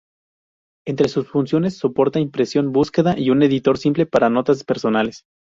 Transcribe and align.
Entre 0.87 1.09
sus 1.09 1.27
funciones, 1.27 1.77
soporta 1.77 2.19
impresión, 2.19 2.71
búsqueda 2.71 3.15
y 3.19 3.29
un 3.29 3.43
editor 3.43 3.77
simple 3.77 4.07
para 4.07 4.31
notas 4.31 4.63
personales 4.63 5.25